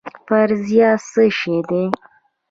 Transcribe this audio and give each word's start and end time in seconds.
فرضیه 0.27 0.89
څه 1.09 1.23
شی 1.37 1.57
دی؟ 1.67 1.83